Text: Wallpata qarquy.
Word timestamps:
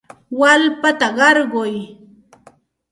Wallpata 0.39 1.07
qarquy. 1.17 1.75